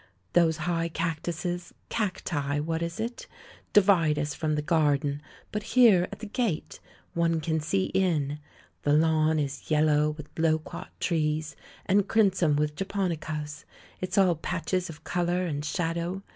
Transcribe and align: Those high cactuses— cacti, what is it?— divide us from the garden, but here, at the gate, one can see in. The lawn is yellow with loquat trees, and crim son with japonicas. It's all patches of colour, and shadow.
Those 0.33 0.57
high 0.65 0.87
cactuses— 0.89 1.75
cacti, 1.97 2.57
what 2.59 2.81
is 2.81 2.99
it?— 2.99 3.27
divide 3.71 4.17
us 4.17 4.33
from 4.33 4.55
the 4.55 4.63
garden, 4.63 5.21
but 5.51 5.61
here, 5.77 6.07
at 6.11 6.17
the 6.17 6.25
gate, 6.25 6.79
one 7.13 7.39
can 7.39 7.59
see 7.59 7.91
in. 7.93 8.39
The 8.81 8.93
lawn 8.93 9.37
is 9.37 9.69
yellow 9.69 10.09
with 10.09 10.27
loquat 10.39 10.87
trees, 10.99 11.55
and 11.85 12.07
crim 12.07 12.31
son 12.33 12.55
with 12.55 12.75
japonicas. 12.75 13.63
It's 13.99 14.17
all 14.17 14.33
patches 14.33 14.89
of 14.89 15.03
colour, 15.03 15.45
and 15.45 15.63
shadow. 15.63 16.23